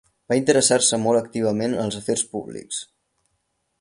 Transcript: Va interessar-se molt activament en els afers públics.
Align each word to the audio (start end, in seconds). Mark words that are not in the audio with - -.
Va 0.31 0.35
interessar-se 0.37 0.99
molt 1.03 1.21
activament 1.21 1.75
en 1.77 1.85
els 1.85 1.99
afers 1.99 2.25
públics. 2.33 2.81